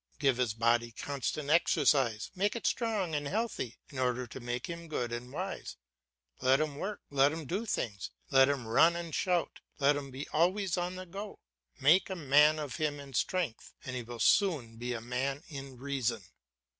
[0.17, 4.87] Give his body constant exercise, make it strong and healthy, in order to make him
[4.87, 5.77] good and wise;
[6.41, 10.27] let him work, let him do things, let him run and shout, let him be
[10.29, 11.37] always on the go;
[11.79, 15.77] make a man of him in strength, and he will soon be a man in
[15.77, 16.23] reason.